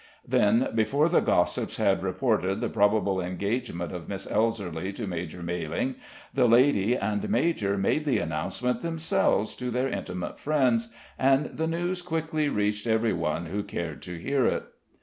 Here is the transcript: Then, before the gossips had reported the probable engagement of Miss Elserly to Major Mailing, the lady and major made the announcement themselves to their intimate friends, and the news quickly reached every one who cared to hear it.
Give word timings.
Then, 0.27 0.69
before 0.73 1.09
the 1.09 1.19
gossips 1.19 1.77
had 1.77 2.01
reported 2.01 2.59
the 2.59 2.69
probable 2.69 3.21
engagement 3.21 3.91
of 3.93 4.09
Miss 4.09 4.25
Elserly 4.25 4.91
to 4.95 5.05
Major 5.05 5.43
Mailing, 5.43 5.93
the 6.33 6.47
lady 6.47 6.95
and 6.97 7.29
major 7.29 7.77
made 7.77 8.05
the 8.05 8.17
announcement 8.17 8.81
themselves 8.81 9.55
to 9.57 9.69
their 9.69 9.89
intimate 9.89 10.39
friends, 10.39 10.91
and 11.19 11.55
the 11.55 11.67
news 11.67 12.01
quickly 12.01 12.49
reached 12.49 12.87
every 12.87 13.13
one 13.13 13.45
who 13.45 13.61
cared 13.61 14.01
to 14.01 14.15
hear 14.17 14.47
it. 14.47 14.63